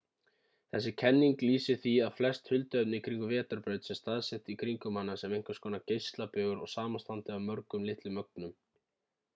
þessi 0.75 0.91
kenning 1.01 1.35
lýsir 1.43 1.75
því 1.83 1.91
að 2.05 2.15
flest 2.21 2.49
hulduefni 2.53 3.01
í 3.01 3.03
kringum 3.09 3.29
vetrarbraut 3.33 3.89
sé 3.91 3.97
staðsett 4.01 4.51
í 4.55 4.57
kringum 4.63 4.99
hana 5.01 5.19
sem 5.25 5.37
einhvers 5.39 5.63
konar 5.67 5.85
geislabaugur 5.93 6.65
og 6.67 6.75
samanstandi 6.75 7.37
af 7.39 7.47
mörgum 7.51 7.89
litlum 7.93 8.21
ögnum 8.27 8.61